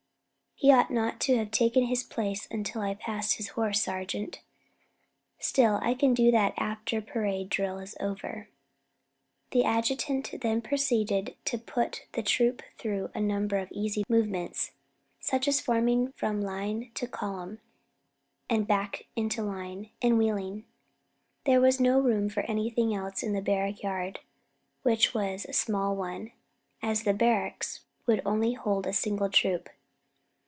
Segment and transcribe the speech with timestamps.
[0.55, 4.41] "He ought not to have taken his place until I had passed his horse, sergeant.
[5.39, 8.47] Still I can do that after parade drill is over."
[9.49, 14.69] The adjutant then proceeded to put the troop through a number of easy movements,
[15.19, 17.59] such as forming from line to column,
[18.47, 20.65] and back into line, and wheeling.
[21.45, 24.19] There was no room for anything else in the barrack yard,
[24.83, 26.31] which was a small one,
[26.83, 29.67] as the barracks would only hold a single troop.